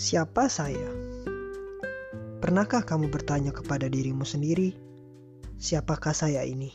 [0.00, 0.88] Siapa saya?
[2.40, 4.72] Pernahkah kamu bertanya kepada dirimu sendiri,
[5.60, 6.72] siapakah saya ini?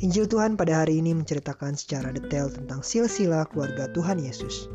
[0.00, 4.72] Injil Tuhan pada hari ini menceritakan secara detail tentang silsilah keluarga Tuhan Yesus.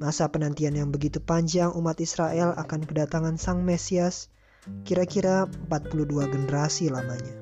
[0.00, 4.32] Masa penantian yang begitu panjang umat Israel akan kedatangan Sang Mesias
[4.88, 7.36] kira-kira 42 generasi lamanya.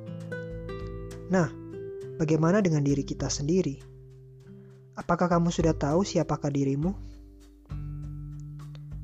[1.31, 1.47] Nah,
[2.19, 3.79] bagaimana dengan diri kita sendiri?
[4.99, 7.15] Apakah kamu sudah tahu siapakah dirimu?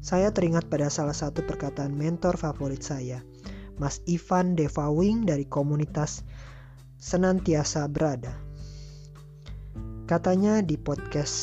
[0.03, 3.23] Saya teringat pada salah satu perkataan mentor favorit saya,
[3.79, 6.27] Mas Ivan Devawing dari komunitas
[6.99, 8.35] Senantiasa Berada.
[10.11, 11.39] Katanya di podcast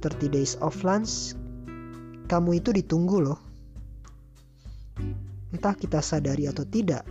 [0.00, 1.36] 30 Days of Lunch,
[2.24, 3.36] kamu itu ditunggu loh.
[5.52, 7.04] Entah kita sadari atau tidak,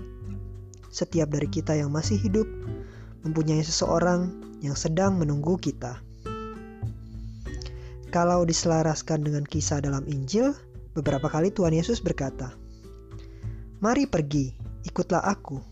[0.89, 2.49] setiap dari kita yang masih hidup
[3.21, 4.33] mempunyai seseorang
[4.65, 6.01] yang sedang menunggu kita.
[8.09, 10.57] Kalau diselaraskan dengan kisah dalam Injil,
[10.99, 12.51] Beberapa kali Tuhan Yesus berkata,
[13.79, 14.51] "Mari pergi,
[14.83, 15.63] ikutlah Aku."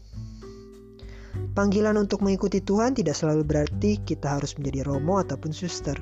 [1.51, 5.99] Panggilan untuk mengikuti Tuhan tidak selalu berarti kita harus menjadi romo ataupun suster.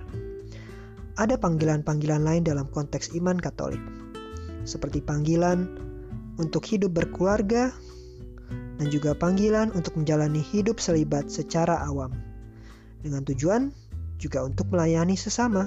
[1.18, 3.82] Ada panggilan-panggilan lain dalam konteks iman Katolik,
[4.62, 5.74] seperti panggilan
[6.38, 7.74] untuk hidup berkeluarga
[8.78, 12.14] dan juga panggilan untuk menjalani hidup selibat secara awam,
[13.02, 13.74] dengan tujuan
[14.22, 15.66] juga untuk melayani sesama.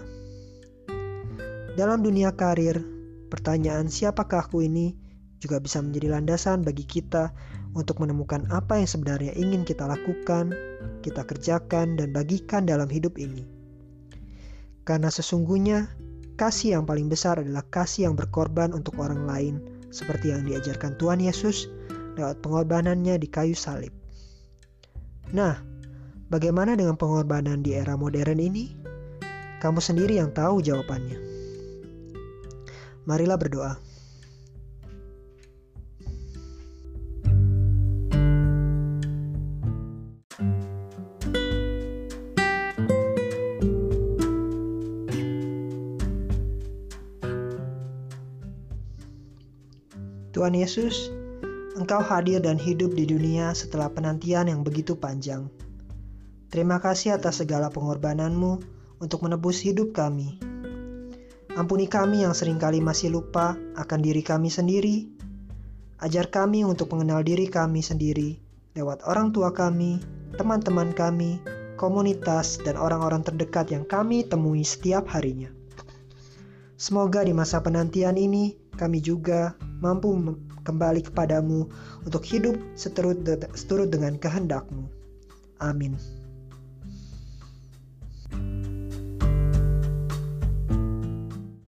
[1.75, 2.98] Dalam dunia karir,
[3.29, 4.97] Pertanyaan siapakah aku ini
[5.39, 7.31] juga bisa menjadi landasan bagi kita
[7.77, 10.51] untuk menemukan apa yang sebenarnya ingin kita lakukan,
[11.05, 13.47] kita kerjakan, dan bagikan dalam hidup ini.
[14.83, 15.87] Karena sesungguhnya,
[16.41, 19.55] kasih yang paling besar adalah kasih yang berkorban untuk orang lain,
[19.93, 21.69] seperti yang diajarkan Tuhan Yesus
[22.19, 23.93] lewat pengorbanannya di kayu salib.
[25.31, 25.61] Nah,
[26.33, 28.75] bagaimana dengan pengorbanan di era modern ini?
[29.61, 31.28] Kamu sendiri yang tahu jawabannya.
[33.09, 33.73] Marilah berdoa.
[50.37, 51.09] Tuhan Yesus,
[51.81, 55.49] Engkau hadir dan hidup di dunia setelah penantian yang begitu panjang.
[56.53, 58.61] Terima kasih atas segala pengorbananmu
[59.01, 60.48] untuk menebus hidup kami.
[61.59, 65.11] Ampuni kami yang sering kali masih lupa akan diri kami sendiri.
[65.99, 68.39] Ajar kami untuk mengenal diri kami sendiri
[68.79, 69.99] lewat orang tua kami,
[70.39, 71.43] teman-teman kami,
[71.75, 75.51] komunitas, dan orang-orang terdekat yang kami temui setiap harinya.
[76.79, 80.15] Semoga di masa penantian ini kami juga mampu
[80.63, 81.67] kembali kepadamu
[82.07, 83.19] untuk hidup seturut,
[83.59, 84.87] seturut dengan kehendakmu.
[85.59, 85.99] Amin.